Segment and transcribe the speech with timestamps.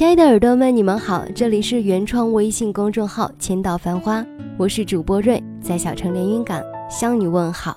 [0.00, 4.24] 亲爱的耳朵们，你们好，这里是原创微信公众号千岛繁花，
[4.56, 6.58] 我是主播瑞，在小城连云港
[6.88, 7.76] 向你问好。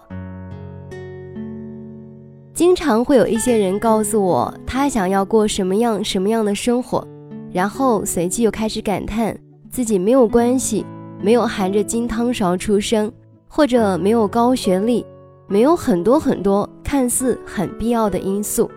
[2.54, 7.06] 经常会有一些人告诉我，他想要过什么样什么样的生活，
[7.52, 9.38] 然后随即又开始感叹
[9.70, 10.86] 自己没有关系，
[11.22, 13.12] 没有含着金汤勺出生，
[13.50, 15.06] 或者没有高学历，
[15.46, 18.72] 没有很多很多看似很必要的因素。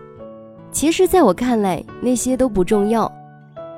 [0.69, 3.09] 其实，在我看来，那些都不重要。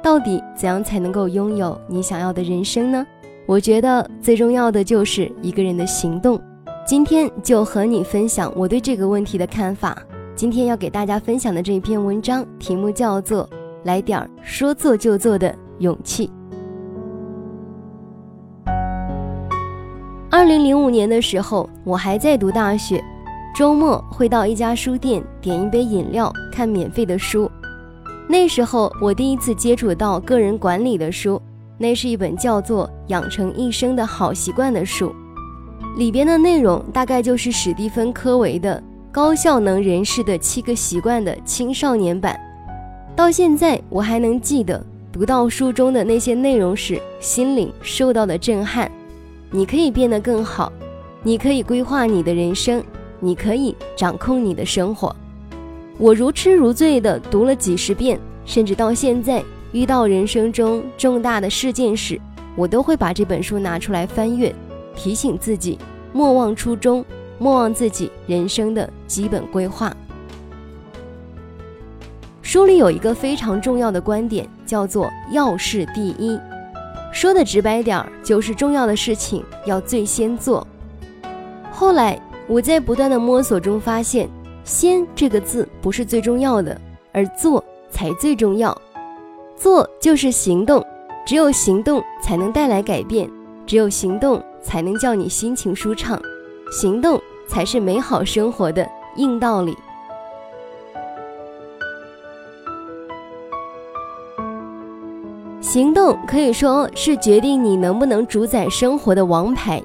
[0.01, 3.05] 到底怎样才能够拥有你想要的人生呢？
[3.45, 6.39] 我觉得最重要的就是一个人的行动。
[6.85, 9.97] 今天就和你分享我对这个问题的看法。
[10.35, 13.43] 今天要给大家分享的这一篇文章题目叫做
[13.83, 16.31] 《来点儿说做就做的勇气》。
[20.31, 23.03] 二零零五年的时候，我还在读大学，
[23.53, 27.51] 周末会到一家书店点一杯饮料，看免费的书。
[28.31, 31.41] 那时候我第一次接触到个人管理的书，
[31.79, 35.11] 那是一本叫做《养成一生的好习惯》的书。
[35.97, 38.79] 里边的内容大概就是史蒂芬·科维的
[39.11, 42.39] 《高效能人士的七个习惯》的青少年版。
[43.15, 48.91] 到现在我还能记得读到书中的那些内容时心灵受到的震撼。
[49.49, 50.71] 你可以变得更好，
[51.23, 52.83] 你可以规划你的人生，
[53.19, 55.15] 你可以掌控你的生活。
[55.99, 62.17] 我如痴如醉地读了几十遍，甚至到现在遇到人生中重大的事件时，
[62.55, 64.55] 我都会把这本书拿出来翻阅。
[64.95, 65.77] 提醒自己
[66.13, 67.03] 莫忘初衷，
[67.37, 69.93] 莫忘自己人生的基本规划。
[72.41, 76.39] 书里有一个非常重要的观点，叫做“要事第一”。
[77.11, 80.65] 说的直白点儿，就是重要的事情要最先做。
[81.71, 84.29] 后来我在不断的摸索中发现
[84.69, 86.79] ，“先”这个字不是最重要的，
[87.11, 88.79] 而“做”才最重要。
[89.55, 90.85] 做就是行动，
[91.25, 93.27] 只有行动才能带来改变，
[93.65, 94.41] 只有行动。
[94.61, 96.21] 才能叫你心情舒畅，
[96.69, 98.85] 行动才是美好生活的
[99.15, 99.75] 硬道理。
[105.61, 109.81] 行动可以说是决定你能不能主宰生活的王牌，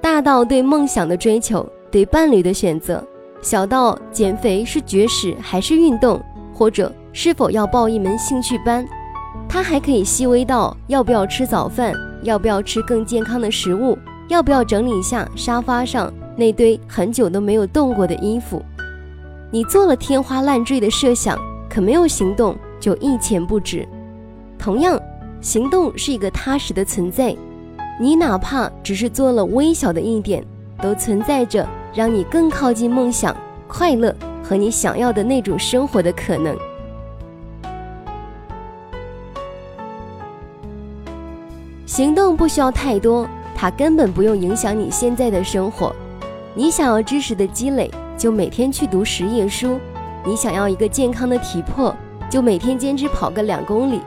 [0.00, 3.04] 大到对梦想的追求，对伴侣的选择，
[3.44, 6.20] 小到减肥是绝食还是运动，
[6.52, 8.84] 或者是否要报一门兴趣班，
[9.48, 11.94] 它还可以细微到要不要吃早饭。
[12.22, 13.98] 要不要吃更健康的食物？
[14.28, 18.62] 要不要整理一下沙发上那堆很久都没有动过的衣服？
[19.50, 21.38] 你做了天花乱坠的设想，
[21.68, 23.86] 可没有行动，就一钱不值。
[24.58, 24.98] 同样，
[25.42, 27.36] 行动是一个踏实的存在，
[28.00, 30.42] 你哪怕只是做了微小的一点，
[30.80, 33.34] 都存在着让你更靠近梦想、
[33.68, 36.56] 快乐和你想要的那种生活的可能。
[41.86, 45.94] 行动不需要太多，它根本不用影响你现在的生活。
[46.52, 47.88] 你想要知识的积累，
[48.18, 49.78] 就每天去读十页书；
[50.24, 51.94] 你想要一个健康的体魄，
[52.28, 54.00] 就每天坚持跑个两公里；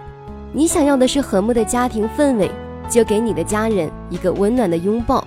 [0.51, 2.51] 你想要的是和睦的家庭氛围，
[2.89, 5.23] 就给你的家人一个温暖的拥抱；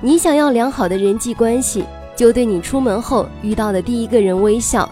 [0.00, 1.84] 你想要良好的人际关系，
[2.20, 4.86] 就对你出门后遇到的第一个人微笑。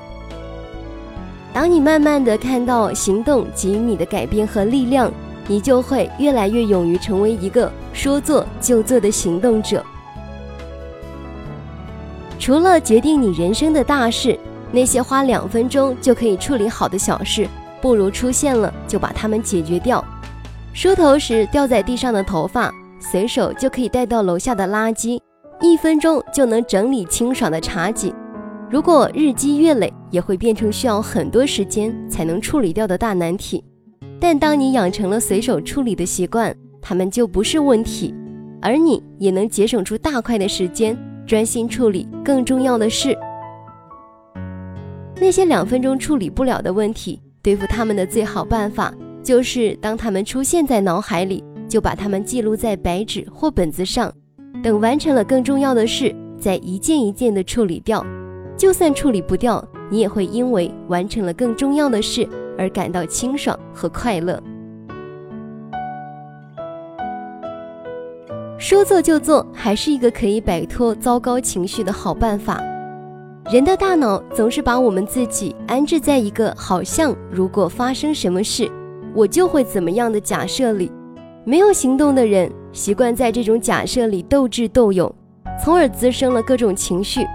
[1.52, 5.12] 当你慢慢的看到行动给予你的改变和力量。
[5.50, 9.82] 你就会越来越勇于成为一个说做就做的行动者。
[12.38, 14.38] 除了决定你人生的大事，
[14.70, 17.48] 那些花两分钟就可以处理好的小事，
[17.80, 20.04] 不如出现了就把它们解决掉。
[20.74, 25.18] 梳头时掉在地上的头发，随手就可以带到楼下的垃圾，
[25.60, 28.14] 一分钟就能整理清爽的茶几。
[28.70, 33.64] 如果日积月累，也会变成需要很多时间才能处理掉的大难题。
[34.20, 38.14] 但当你养成了随手处理的习惯，他们就不是问题，
[38.60, 43.16] 而你也能节省出大块的时间，专心处理更重要的事。
[45.20, 54.12] 那些两分钟处理不了的问题，对付他们的最好办法，就是当他们出现在脑海里，就把它们记录在白纸或本子上，
[54.62, 58.04] 等完成了更重要的事，再一件一件的处理掉。
[58.56, 62.28] 就算处理不掉，你也会因为完成了更重要的事。
[62.58, 64.42] 而感到清爽和快乐。
[68.58, 72.60] 说做就做，还是一个可以摆脱糟糕情绪的好办法。
[73.48, 78.68] 人的大脑总是把我们自己安置在一个好像如果发生什么事，
[79.14, 80.90] 我就会怎么样的假设里。
[81.44, 85.12] 没有行动的人习惯在这种假设里斗智斗勇，
[85.62, 87.26] 从而滋生了各种情绪。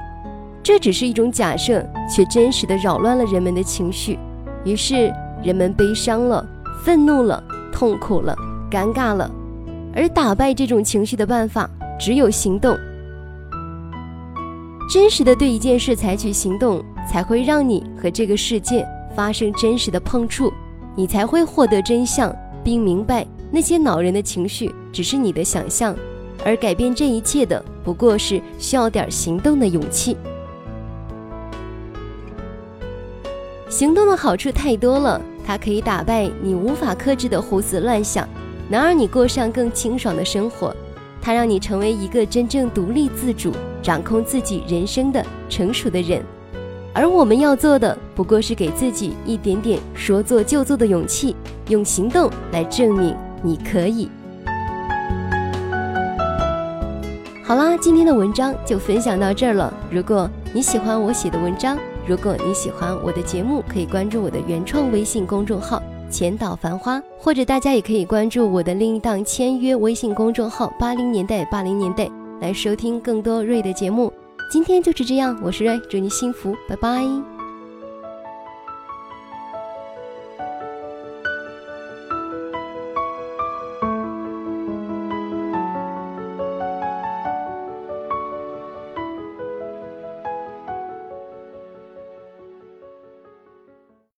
[0.62, 4.18] 这只是一种假设，却真实的扰乱了人们的情绪。
[4.64, 5.14] 于是，
[5.44, 6.46] 人们悲伤了，
[6.84, 8.34] 愤怒了、痛苦了、
[8.72, 9.30] 尴尬了。
[9.96, 11.70] 而打败这种情绪的办法
[12.00, 12.78] 只有行动。
[14.92, 20.52] 真实的对一件事采取行动，才会让你和这个世界发生真实的碰触，
[20.96, 22.34] 你才会获得真相，
[22.64, 25.96] 并明白那些恼人的情绪只是你的想象，
[26.44, 30.18] 而改变这一切的不过是需要点行动的勇气。
[33.70, 38.28] 行动的好处太多了，它可以打败你无法克制的胡思乱想，
[38.70, 40.76] 能让你过上更清爽的生活。
[41.22, 43.52] 它让你成为一个真正独立自主、
[43.84, 46.24] 掌控自己人生的成熟的人，
[46.92, 51.36] 而我们要做的不过是给自己一点点说做就做的勇气，
[51.70, 54.10] 用行动来证明你可以。
[57.44, 59.72] 好啦，今天的文章就分享到这儿了。
[59.92, 65.84] 如果你喜欢我写的文章，如果你喜欢我的节目，可以关注我的原创微信公众号。
[66.10, 72.08] 浅岛繁花，或者大家也可以关注我的另一档签约微信公众号“八零年代八零年代”
[72.40, 74.14] 来收听更多瑞的节目。
[74.52, 77.33] 今天就是这样，我是瑞，祝你幸福，拜拜。